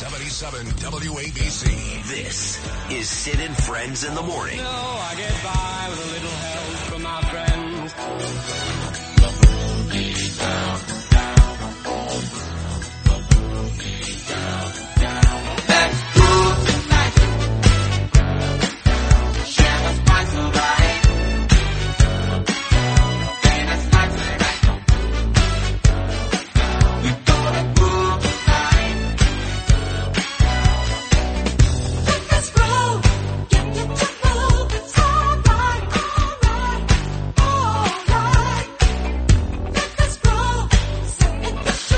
[0.00, 2.08] 77 WABC.
[2.08, 2.58] This
[2.90, 4.56] is Sid and Friends in the Morning.
[4.56, 7.50] No, I get by with a little help from my friends.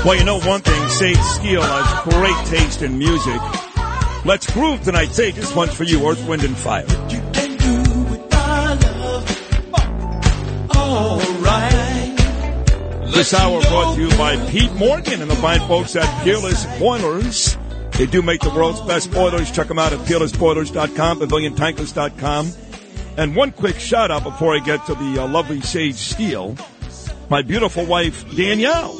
[0.05, 3.39] Well, you know one thing, Sage Steele has great taste in music.
[4.25, 5.13] Let's groove tonight.
[5.13, 6.85] Sage, this one's for you, Earth, Wind, and Fire.
[13.13, 17.57] This hour brought to you by Pete Morgan and the fine folks at Peerless Boilers.
[17.93, 19.51] They do make the world's best boilers.
[19.51, 22.51] Check them out at peerlessboilers.com, paviliontankers.com.
[23.15, 26.57] And one quick shout out before I get to the uh, lovely Sage Steele.
[27.29, 28.97] My beautiful wife, Danielle,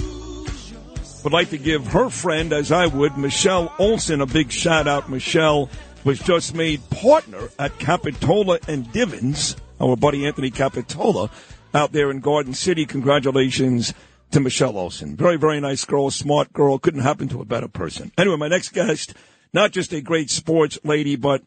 [1.23, 5.09] would like to give her friend, as I would, Michelle Olson, a big shout out.
[5.09, 5.69] Michelle
[6.03, 11.29] was just made partner at Capetola and Divins, our buddy Anthony Capetola,
[11.73, 12.85] out there in Garden City.
[12.85, 13.93] Congratulations
[14.31, 15.15] to Michelle Olson.
[15.15, 16.77] Very, very nice girl, smart girl.
[16.77, 18.11] Couldn't happen to a better person.
[18.17, 19.13] Anyway, my next guest,
[19.53, 21.41] not just a great sports lady, but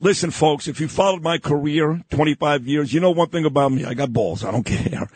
[0.00, 3.84] listen, folks, if you followed my career, 25 years, you know one thing about me.
[3.84, 4.44] I got balls.
[4.44, 5.08] I don't care.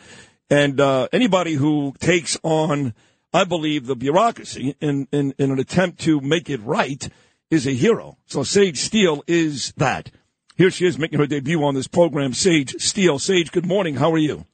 [0.49, 2.93] And uh, anybody who takes on
[3.33, 7.07] I believe the bureaucracy in, in, in an attempt to make it right
[7.49, 8.17] is a hero.
[8.25, 10.11] So Sage Steele is that.
[10.57, 13.19] Here she is making her debut on this program, Sage Steele.
[13.19, 13.95] Sage, good morning.
[13.95, 14.45] How are you?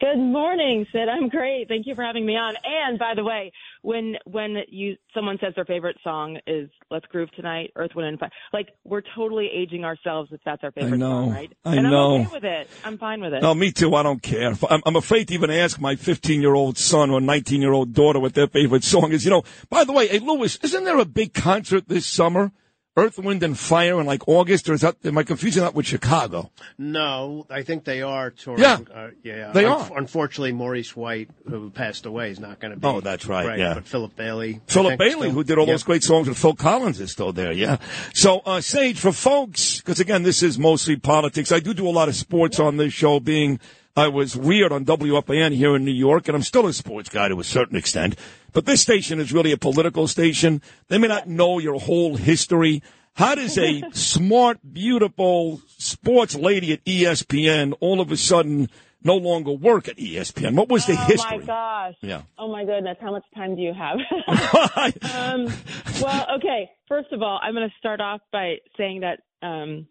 [0.00, 1.08] Good morning, Sid.
[1.08, 1.66] I'm great.
[1.66, 2.54] Thank you for having me on.
[2.64, 3.50] And by the way,
[3.82, 8.18] when when you someone says their favorite song is "Let's Groove Tonight," Earth, Wind, and
[8.18, 11.24] Fire, like we're totally aging ourselves if that's our favorite I know.
[11.24, 11.52] song, right?
[11.64, 12.14] I and know.
[12.16, 12.70] I'm okay with it.
[12.84, 13.42] I'm fine with it.
[13.42, 13.94] No, me too.
[13.94, 14.52] I don't care.
[14.70, 17.92] I'm, I'm afraid to even ask my 15 year old son or 19 year old
[17.94, 19.24] daughter what their favorite song is.
[19.24, 22.52] You know, by the way, hey, Lewis, isn't there a big concert this summer?
[22.98, 25.86] Earth, Wind, and Fire in like August, or is that, am I confusing that with
[25.86, 26.50] Chicago?
[26.76, 28.60] No, I think they are touring.
[28.60, 28.78] Yeah.
[28.92, 29.52] uh, yeah.
[29.52, 29.98] They Un- are.
[29.98, 32.86] Unfortunately, Maurice White, who passed away, is not going to be.
[32.86, 33.74] Oh, that's right, yeah.
[33.74, 34.60] But Philip Bailey.
[34.66, 35.74] Philip Bailey, still- who did all Yep.
[35.74, 37.52] those great songs with Phil Collins, is still there.
[37.52, 37.78] Yeah.
[38.14, 41.52] So, uh, Sage, for folks, because again, this is mostly politics.
[41.52, 43.60] I do do a lot of sports on this show, being
[43.96, 47.28] I was reared on WFAN here in New York, and I'm still a sports guy
[47.28, 48.16] to a certain extent.
[48.52, 50.62] But this station is really a political station.
[50.88, 52.82] They may not know your whole history.
[53.14, 58.68] How does a smart, beautiful sports lady at ESPN all of a sudden
[59.02, 60.54] no longer work at ESPN?
[60.54, 61.38] What was the oh history?
[61.38, 61.94] my gosh.
[62.00, 62.22] Yeah.
[62.38, 62.96] Oh my goodness.
[63.00, 63.98] How much time do you have?
[65.14, 65.52] um,
[66.00, 66.70] well, okay.
[66.86, 69.88] First of all, I'm going to start off by saying that um,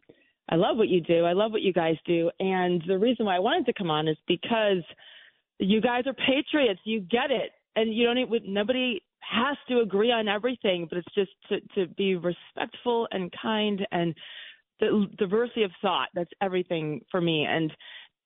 [0.50, 1.26] I love what you do.
[1.26, 4.08] I love what you guys do, and the reason why I wanted to come on
[4.08, 4.84] is because
[5.60, 6.80] you guys are patriots.
[6.84, 8.18] You get it, and you don't.
[8.18, 13.32] Even, nobody has to agree on everything, but it's just to to be respectful and
[13.42, 14.16] kind and
[14.80, 16.10] the diversity of thought.
[16.14, 17.46] That's everything for me.
[17.50, 17.72] And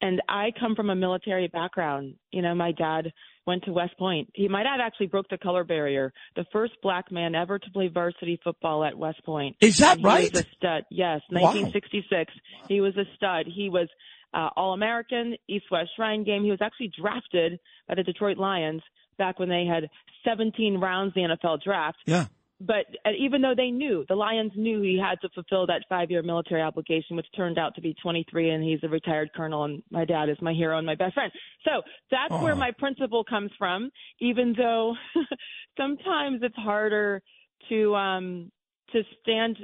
[0.01, 2.15] and I come from a military background.
[2.31, 3.11] You know, my dad
[3.45, 4.29] went to West Point.
[4.33, 6.13] He, my dad actually broke the color barrier.
[6.35, 9.55] The first black man ever to play varsity football at West Point.
[9.61, 10.31] Is that he right?
[10.33, 10.83] Was a stud.
[10.89, 11.41] Yes, Wow.
[11.53, 12.33] 1966.
[12.67, 13.45] He was a stud.
[13.47, 13.87] He was
[14.33, 16.43] uh, All American, East West Shrine Game.
[16.43, 18.81] He was actually drafted by the Detroit Lions
[19.17, 19.89] back when they had
[20.23, 22.25] 17 rounds in the NFL draft Yeah.
[22.61, 26.23] But uh, even though they knew the Lions knew he had to fulfill that five-year
[26.23, 30.05] military obligation, which turned out to be 23, and he's a retired colonel, and my
[30.05, 31.31] dad is my hero and my best friend.
[31.65, 33.89] So that's where my principle comes from.
[34.19, 34.95] Even though
[35.77, 37.21] sometimes it's harder
[37.69, 38.51] to um,
[38.91, 39.57] to stand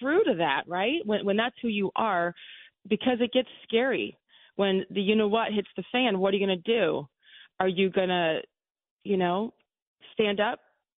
[0.00, 1.00] true to that, right?
[1.04, 2.34] When when that's who you are,
[2.88, 4.18] because it gets scary
[4.56, 6.18] when the you know what hits the fan.
[6.18, 7.08] What are you going to do?
[7.60, 8.40] Are you going to,
[9.04, 9.54] you know,
[10.14, 10.58] stand up?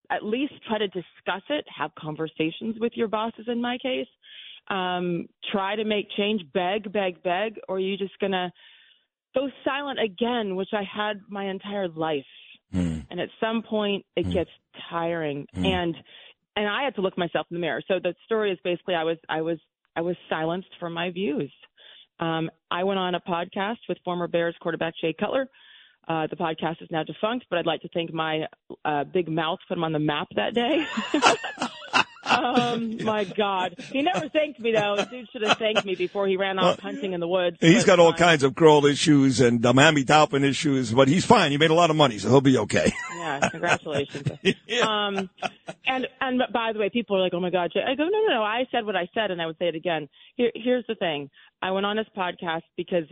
[0.10, 3.46] At least try to discuss it, have conversations with your bosses.
[3.48, 4.08] In my case,
[4.70, 8.52] um, try to make change, beg, beg, beg, or are you just going to
[9.34, 12.26] go silent again, which I had my entire life.
[12.72, 13.00] Hmm.
[13.10, 14.50] And at some point, it gets
[14.90, 15.96] tiring, and
[16.56, 17.82] and I had to look myself in the mirror.
[17.88, 19.60] So the story is basically I was I was
[19.96, 21.52] I was silenced for my views.
[22.20, 25.48] Um, I went on a podcast with former Bears quarterback Jay Cutler.
[26.08, 28.48] Uh, the podcast is now defunct, but I'd like to thank my
[28.84, 30.86] uh, big mouth put him on the map that day.
[32.34, 34.98] um, my God, he never thanked me though.
[35.10, 37.58] Dude should have thanked me before he ran off hunting in the woods.
[37.60, 38.20] He's got all fine.
[38.20, 41.52] kinds of girl issues and uh, Miami Dolphin issues, but he's fine.
[41.52, 42.92] He made a lot of money, so he'll be okay.
[43.18, 44.30] Yeah, congratulations.
[44.84, 45.30] Um,
[45.86, 48.36] and and by the way, people are like, "Oh my God!" I go, "No, no,
[48.36, 50.10] no." I said what I said, and I would say it again.
[50.36, 51.30] Here, here's the thing.
[51.62, 53.04] I went on his podcast because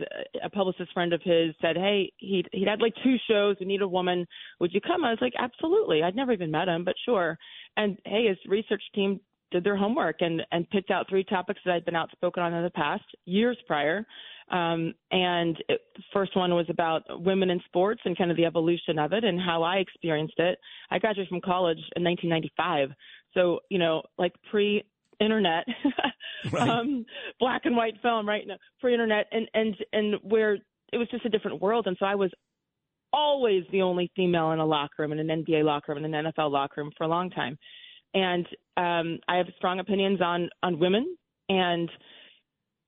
[0.44, 3.56] a publicist friend of his said, "Hey, he he had like two shows.
[3.60, 4.26] We need a woman.
[4.60, 7.38] Would you come?" I was like, "Absolutely." I'd never even met him, but sure.
[7.76, 9.20] And hey, his research team
[9.50, 12.64] did their homework and and picked out three topics that I'd been outspoken on in
[12.64, 14.04] the past years prior.
[14.50, 18.44] Um, and it, the first one was about women in sports and kind of the
[18.44, 20.58] evolution of it and how I experienced it.
[20.90, 22.90] I graduated from college in 1995,
[23.34, 24.84] so you know, like pre
[25.20, 25.64] internet,
[26.58, 27.06] um,
[27.38, 28.46] black and white film, right?
[28.46, 30.54] No, pre internet, and and and where
[30.92, 32.30] it was just a different world, and so I was
[33.12, 36.26] always the only female in a locker room, in an NBA locker room, in an
[36.26, 37.58] NFL locker room for a long time.
[38.14, 41.16] And um, I have strong opinions on on women
[41.48, 41.90] and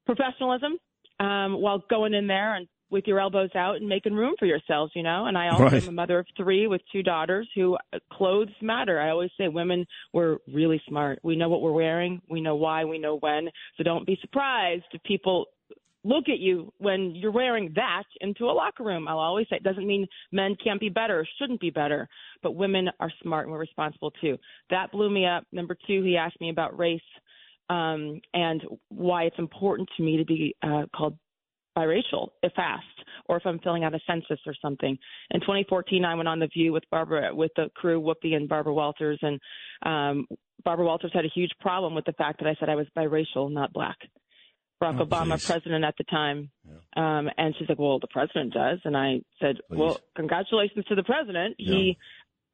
[0.06, 0.79] professionalism
[1.21, 4.93] um, while going in there and with your elbows out and making room for yourselves,
[4.94, 5.26] you know.
[5.26, 5.82] And I also Right.
[5.82, 9.00] am a mother of three with two daughters who uh, clothes matter.
[9.00, 11.19] I always say women we're really smart.
[11.23, 13.49] We know what we're wearing, we know why, we know when.
[13.77, 15.47] So don't be surprised if people
[16.05, 19.09] look at you when you're wearing that into a locker room.
[19.09, 22.09] I'll always say it doesn't mean men can't be better or shouldn't be better,
[22.43, 24.37] but women are smart and we're responsible too.
[24.71, 25.45] That blew me up.
[25.53, 27.01] Number two, he asked me about race
[27.71, 31.17] um, and why it's important to me to be uh, called
[31.77, 32.85] biracial if asked
[33.29, 34.97] or if I'm filling out a census or something.
[35.31, 38.75] In 2014, I went on the View with Barbara, with the crew, Whoopi and Barbara
[38.75, 39.41] Walters, and
[39.85, 40.27] um,
[40.65, 43.51] Barbara Walters had a huge problem with the fact that I said I was biracial,
[43.51, 43.97] not black.
[44.82, 45.47] Barack Oh, Obama, please.
[45.47, 46.50] president at the time,
[46.97, 51.03] um, and she's like, "Well, the president does," and I said, "Well, congratulations to the
[51.05, 51.56] president.
[51.59, 51.97] He."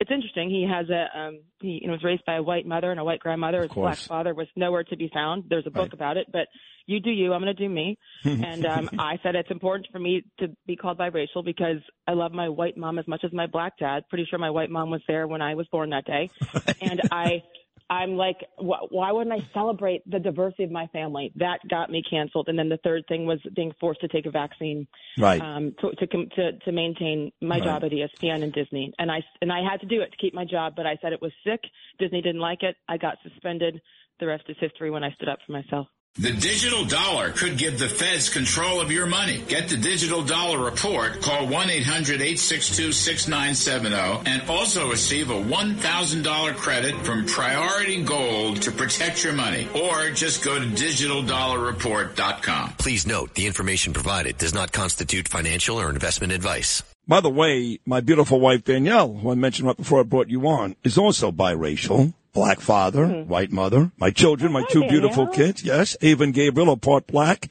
[0.03, 0.49] It's interesting.
[0.49, 3.05] He has a um he you know, was raised by a white mother and a
[3.05, 3.61] white grandmother.
[3.65, 5.45] His black father was nowhere to be found.
[5.51, 5.93] There's a book Right.
[5.93, 6.47] about it, but
[6.87, 7.35] you do you.
[7.35, 7.99] I'm going to do me.
[8.25, 12.33] and um I said it's important for me to be called biracial because I love
[12.33, 14.05] my white mom as much as my black dad.
[14.09, 16.31] Pretty sure my white mom was there when I was born that day.
[16.81, 17.43] and I
[17.91, 21.33] I'm like, wh- why wouldn't I celebrate the diversity of my family?
[21.37, 22.49] That got me canceled.
[22.49, 24.87] And then the third thing was being forced to take a vaccine
[25.19, 25.41] Right.
[25.43, 27.65] um, to, to to to maintain my Right.
[27.65, 30.33] job at ESPN and Disney, and I and I had to do it to keep
[30.33, 30.75] my job.
[30.77, 31.61] But I said it was sick.
[31.99, 32.77] Disney didn't like it.
[32.89, 33.81] I got suspended.
[34.21, 34.91] The rest is history.
[34.91, 35.89] When I stood up for myself.
[36.17, 39.45] The digital dollar could give the feds control of your money.
[39.47, 41.23] Get the digital dollar report.
[41.23, 49.69] Call 1-800-862-6970 and also receive a $1,000 credit from Priority Gold to protect your money.
[49.73, 52.73] Or just go to digitaldollarreport.com.
[52.79, 56.83] Please note the information provided does not constitute financial or investment advice.
[57.07, 60.49] By the way, my beautiful wife Danielle, who I mentioned right before I brought you
[60.49, 62.15] on, is also biracial.
[62.33, 63.91] Black father, white mother.
[63.99, 67.51] My children, my hi, two beautiful kids, yes, Ava and Gabriel are part black.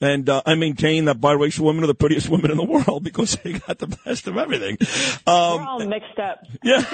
[0.00, 3.36] And uh, I maintain that biracial women are the prettiest women in the world because
[3.36, 4.76] they got the best of everything.
[5.26, 6.44] Um, We're all mixed up.
[6.62, 6.84] Yeah.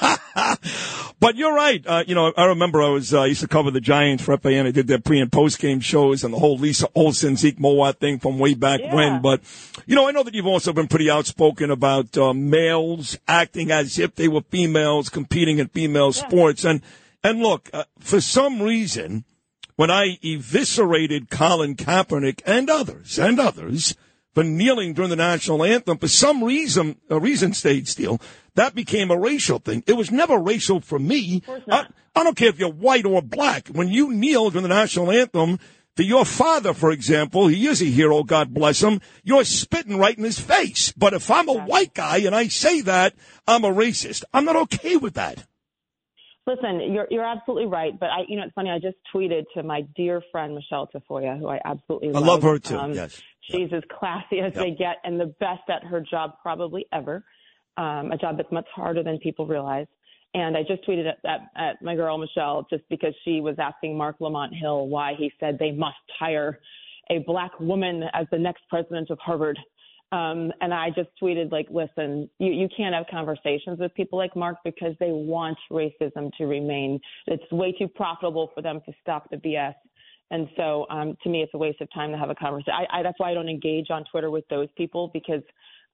[1.20, 1.84] but you're right.
[1.86, 4.36] Uh, you know, I remember I was, uh, I used to cover the Giants for
[4.36, 4.66] FAN.
[4.66, 7.98] I did their pre and post game shows and the whole Lisa Olson, Zeke Mowatt
[7.98, 8.94] thing from way back Yeah.
[8.94, 9.22] when.
[9.22, 9.40] But,
[9.86, 13.98] you know, I know that you've also been pretty outspoken about, uh, males acting as
[13.98, 16.64] if they were females competing in female sports.
[16.64, 16.82] And,
[17.22, 19.24] and look, uh, for some reason,
[19.76, 23.94] when I eviscerated Colin Kaepernick and others, and others,
[24.34, 28.20] for kneeling during the national anthem, for some reason, a reason stayed still,
[28.54, 29.82] that became a racial thing.
[29.86, 31.42] It was never racial for me.
[31.70, 33.68] I, I don't care if you're white or black.
[33.68, 35.58] When you kneel during the national anthem,
[35.96, 40.16] to your father, for example, he is a hero, God bless him, you're spitting right
[40.16, 40.92] in his face.
[40.92, 43.14] But if I'm a white guy and I say that,
[43.46, 44.24] I'm a racist.
[44.32, 45.46] I'm not okay with that.
[46.46, 47.98] Listen, you're you're absolutely right.
[47.98, 48.70] But I, you know, it's funny.
[48.70, 52.24] I just tweeted to my dear friend Michelle Tafoya, who I absolutely I love.
[52.24, 53.20] love her too, Um, yes.
[53.42, 57.24] She's as classy as they get and the best at her job probably ever.
[57.76, 59.86] Um, a job that's much harder than people realize.
[60.34, 63.96] And I just tweeted at, at, at my girl Michelle just because she was asking
[63.96, 66.58] Marc Lamont Hill why he said they must hire
[67.10, 69.58] a black woman as the next president of Harvard.
[70.12, 74.36] Um, and I just tweeted like, listen, you, you can't have conversations with people like
[74.36, 77.00] Marc because they want racism to remain.
[77.26, 79.74] It's way too profitable for them to stop the BS.
[80.30, 82.74] And so, um, to me, it's a waste of time to have a conversation.
[82.74, 85.42] I, I, that's why I don't engage on Twitter with those people because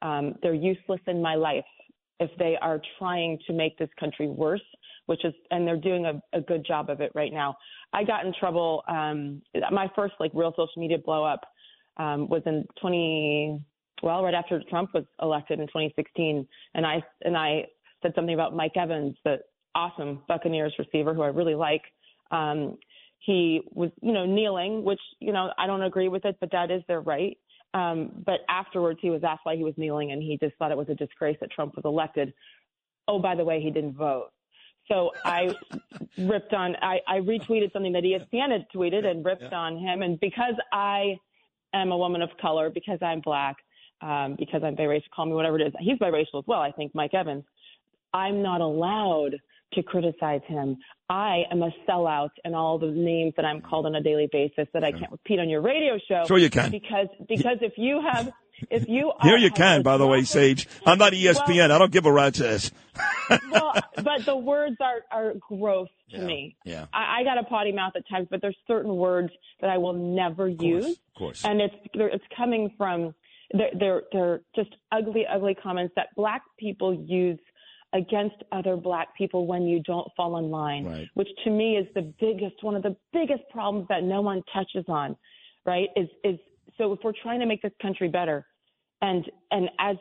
[0.02, 1.64] um, they're useless in my life
[2.20, 4.62] if they are trying to make this country worse,
[5.06, 7.56] which is, and they're doing a, a good job of it right now.
[7.92, 8.82] I got in trouble.
[8.88, 11.42] Um, my first like real social media blow up
[11.96, 13.64] um, was in 20,
[14.02, 17.66] well, right after Trump was elected in 2016, and I and I
[18.02, 19.38] said something about Mike Evans, the
[19.74, 21.82] awesome Buccaneers receiver who I really like,
[22.30, 22.78] Um,
[23.20, 26.70] he was, you know, kneeling, which, you know, I don't agree with it, but that
[26.70, 27.36] is their right.
[27.74, 30.78] Um, but afterwards, he was asked why he was kneeling, and he just thought it
[30.78, 32.32] was a disgrace that Trump was elected.
[33.08, 34.30] Oh, by the way, he didn't vote.
[34.86, 35.54] So I
[36.18, 39.58] ripped on, I, I retweeted something that ESPN had tweeted and ripped yeah.
[39.58, 40.02] on him.
[40.02, 41.18] And because I
[41.74, 43.56] am a woman of color, because I'm black,
[44.00, 45.72] um, because I'm biracial, call me whatever it is.
[45.80, 47.44] He's biracial as well, I think, Mike Evans.
[48.12, 49.36] I'm not allowed
[49.74, 50.78] to criticize him.
[51.10, 54.66] I am a sellout and all the names that I'm called on a daily basis
[54.72, 56.24] that I can't repeat on your radio show.
[56.26, 56.70] Sure you can.
[56.70, 58.32] Because because if you have
[58.70, 61.92] if you here you can by the way sage i'm not espn well, i don't
[61.92, 62.70] give a rat's ass
[63.52, 67.44] well but the words are are gross to yeah, me yeah I, I got a
[67.44, 71.14] potty mouth at times but there's certain words that i will never of use of
[71.16, 73.14] course and it's it's coming from
[73.52, 77.38] they're, they're they're just ugly ugly comments that black people use
[77.94, 81.08] against other black people when you don't fall in line, right.
[81.14, 84.84] which to me is the biggest, one of the biggest problems that no one touches
[84.88, 85.16] on,
[85.64, 85.88] right?
[85.96, 86.38] Is, is,
[86.76, 88.46] so if we're trying to make this country better
[89.00, 89.96] and, and as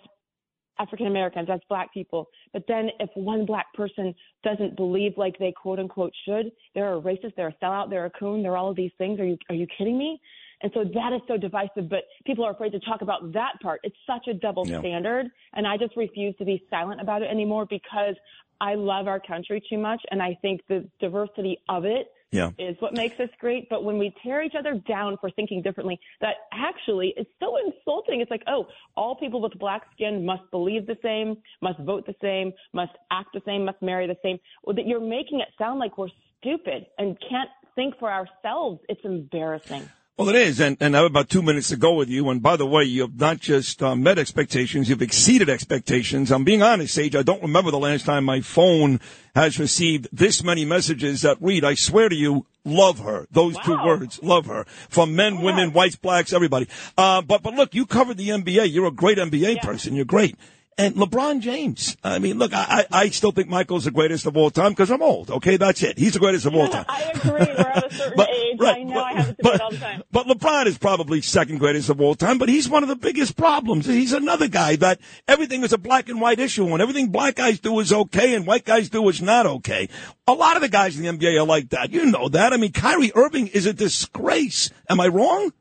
[0.79, 4.13] African Americans, as black people, but then if one black person
[4.43, 8.11] doesn't believe like they quote unquote should, they're a racist, they're a sellout, they're a
[8.11, 9.19] coon, they're all of these things.
[9.19, 10.19] Are you, are you kidding me?
[10.61, 13.79] And so that is so divisive, but people are afraid to talk about that part.
[13.83, 14.79] It's such a double yeah.
[14.79, 15.27] standard.
[15.53, 18.15] And I just refuse to be silent about it anymore because
[18.59, 20.01] I love our country too much.
[20.09, 22.51] And I think the diversity of it yeah.
[22.57, 23.69] is what makes us great.
[23.69, 28.21] But when we tear each other down for thinking differently, that actually is so insulting.
[28.21, 32.15] It's like, oh, all people with black skin must believe the same, must vote the
[32.21, 34.39] same, must act the same, must marry the same.
[34.63, 36.09] Well, that you're making it sound like we're
[36.39, 38.81] stupid and can't think for ourselves.
[38.89, 39.87] It's embarrassing.
[40.17, 42.27] Well, it is, and, and I have about two minutes to go with you.
[42.31, 46.31] And by the way, you have not just uh, met expectations, you've exceeded expectations.
[46.31, 47.15] I'm being honest, Sage.
[47.15, 48.99] I don't remember the last time my phone
[49.35, 53.27] has received this many messages that read, I swear to you, love her.
[53.29, 53.61] Those wow.
[53.61, 54.63] two words, love her.
[54.89, 56.67] From men, women, whites, blacks, everybody.
[56.97, 58.73] Uh, but, but look, you covered the NBA.
[58.73, 59.61] You're a great NBA yeah.
[59.61, 59.95] person.
[59.95, 60.35] You're great
[60.77, 61.97] and LeBron James.
[62.03, 65.01] I mean, look, I, I still think Michael's the greatest of all time because I'm
[65.01, 65.31] old.
[65.31, 65.97] Okay, that's it.
[65.97, 66.85] He's the greatest of all time.
[66.87, 67.31] I agree.
[67.31, 68.59] We're at a certain but, age.
[68.59, 70.03] Right, I know but, I have this but, all the time.
[70.11, 73.35] But LeBron is probably second greatest of all time, but he's one of the biggest
[73.35, 73.85] problems.
[73.85, 77.59] He's another guy that everything is a black and white issue, and everything black guys
[77.59, 79.89] do is okay, and white guys do is not okay.
[80.27, 81.91] A lot of the guys in the NBA are like that.
[81.91, 82.53] You know that.
[82.53, 84.69] I mean, Kyrie Irving is a disgrace.
[84.89, 85.51] Am I wrong?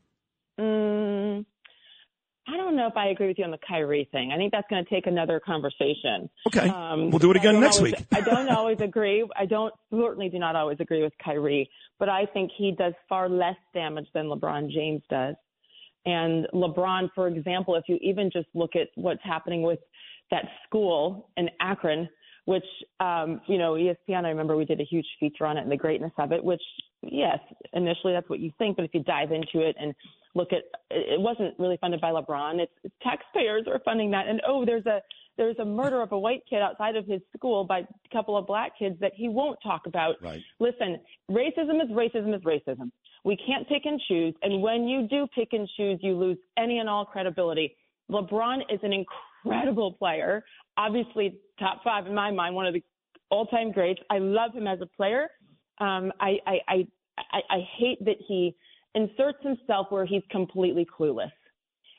[0.59, 1.45] Mm.
[2.49, 4.31] I don't know if I agree with you on the Kyrie thing.
[4.31, 6.29] I think that's going to take another conversation.
[6.47, 6.69] Okay.
[6.69, 8.05] Um, we'll do it again next always, week.
[8.13, 9.27] I don't always agree.
[9.35, 13.27] I don't certainly do not always agree with Kyrie, but I think he does far
[13.27, 15.35] less damage than LeBron James does.
[16.05, 19.79] And LeBron, for example, if you even just look at what's happening with
[20.31, 22.07] that school in Akron,
[22.45, 22.63] which,
[23.01, 25.75] um, you know, ESPN, I remember we did a huge feature on it and the
[25.75, 26.61] greatness of it, which,
[27.01, 27.39] yes,
[27.73, 29.93] initially that's what you think, but if you dive into it and
[30.37, 32.59] look at it wasn't really funded by LeBron.
[32.59, 34.27] It's, it's taxpayers are funding that.
[34.27, 35.01] And oh, there's a
[35.37, 38.47] there's a murder of a white kid outside of his school by a couple of
[38.47, 40.15] black kids that he won't talk about.
[40.21, 40.41] Right.
[40.59, 42.91] Listen, racism is racism is racism.
[43.23, 44.33] We can't pick and choose.
[44.41, 47.75] And when you do pick and choose, you lose any and all credibility.
[48.09, 50.45] LeBron is an incredible player,
[50.77, 52.83] obviously top five in my mind, one of the
[53.29, 53.99] all-time greats.
[54.09, 55.29] I love him as a player.
[55.79, 56.87] Um, I, I, I,
[57.33, 58.55] I, I hate that he
[58.95, 61.31] inserts himself where he's completely clueless.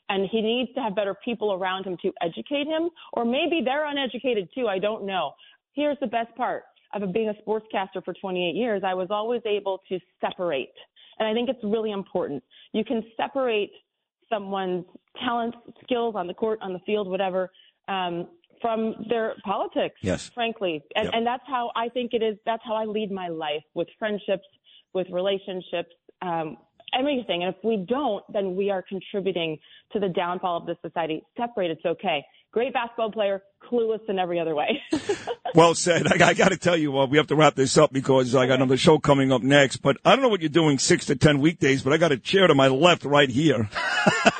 [0.09, 3.85] And he needs to have better people around him to educate him, or maybe they're
[3.87, 4.67] uneducated too.
[4.67, 5.33] I don't know.
[5.73, 8.81] Here's the best part of being a sportscaster for 28 years.
[8.85, 10.73] I was always able to separate.
[11.19, 12.43] And I think it's really important.
[12.73, 13.71] You can separate
[14.29, 14.85] someone's
[15.23, 17.51] talents, skills on the court, on the field, whatever,
[17.87, 18.27] um,
[18.61, 19.95] from their politics.
[20.01, 20.29] Yes.
[20.33, 21.13] Frankly, and, yep.
[21.13, 22.37] and that's how I think it is.
[22.45, 24.45] That's how I lead my life with friendships,
[24.93, 26.57] with relationships, um,
[26.97, 27.43] everything.
[27.43, 29.57] And if we don't, then we are contributing
[29.93, 31.23] to the downfall of this society.
[31.37, 32.23] Separate, it's okay.
[32.51, 34.81] Great basketball player, clueless in every other way.
[35.55, 36.07] well said.
[36.07, 38.47] I, I got to tell you, uh, we have to wrap this up because I
[38.47, 39.77] got another show coming up next.
[39.77, 42.17] But I don't know what you're doing six to ten weekdays, but I got a
[42.17, 43.69] chair to my left right here.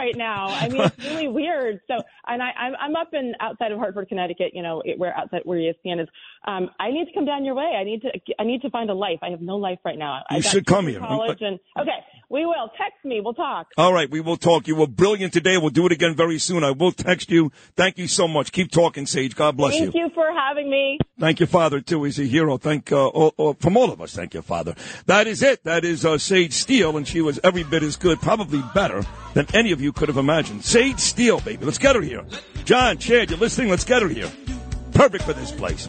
[0.00, 0.46] well, I'm unemployed right now.
[0.48, 1.80] I mean, it's really weird.
[1.88, 4.52] So, and I, I'm, I'm up in outside of Hartford, Connecticut.
[4.54, 6.08] You know, where outside where ESPN is.
[6.46, 7.76] Um, I need to come down your way.
[7.78, 8.10] I need to.
[8.38, 9.18] I need to find a life.
[9.22, 10.22] I have no life right now.
[10.30, 11.00] You should come here.
[11.00, 11.90] College and okay,
[12.30, 12.70] we will.
[12.78, 13.20] Text me.
[13.20, 13.66] We'll talk.
[13.76, 14.68] All right, we will talk.
[14.68, 15.58] You were brilliant today.
[15.58, 16.62] We'll do it again very soon.
[16.62, 17.50] I will text you.
[17.76, 18.52] Thank you so much.
[18.52, 19.34] Keep talking, Sage.
[19.34, 19.90] God bless Thank you.
[19.90, 20.98] Thank you for having me.
[21.18, 22.04] Thank your father too.
[22.04, 22.56] He's a hero.
[22.56, 24.14] Thank uh, all, all, from all of us.
[24.14, 24.74] Thank your father.
[25.06, 25.64] That is it.
[25.64, 29.46] That is uh, Sage Steele, and she was every bit as good, probably better than
[29.52, 30.64] any of you could have imagined.
[30.64, 31.64] Sage Steele, baby.
[31.64, 32.24] Let's get her here.
[32.64, 33.68] John, Chad, you're listening.
[33.70, 34.30] Let's get her here.
[34.92, 35.88] Perfect for this place.